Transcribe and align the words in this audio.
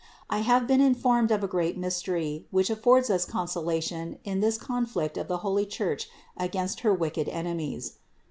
I 0.31 0.39
have 0.39 0.65
been 0.65 0.81
informed 0.81 1.29
of 1.29 1.43
a 1.43 1.47
great 1.47 1.77
mystery, 1.77 2.47
which 2.49 2.71
affords 2.71 3.11
us 3.11 3.23
consolation 3.23 4.17
in 4.23 4.39
this 4.39 4.57
con 4.57 4.87
flict 4.87 5.15
of 5.15 5.27
the 5.27 5.37
holy 5.45 5.67
Church 5.67 6.09
against 6.35 6.79
her 6.79 6.91
wicked 6.91 7.29
enemies. 7.29 7.99